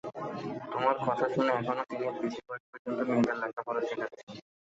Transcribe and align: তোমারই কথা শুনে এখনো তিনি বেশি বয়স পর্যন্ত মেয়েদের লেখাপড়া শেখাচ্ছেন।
তোমারই 0.71 1.01
কথা 1.01 1.25
শুনে 1.33 1.51
এখনো 1.53 1.83
তিনি 1.89 2.03
বেশি 2.17 2.39
বয়স 2.47 2.63
পর্যন্ত 2.71 2.99
মেয়েদের 3.07 3.37
লেখাপড়া 3.41 3.81
শেখাচ্ছেন। 3.87 4.27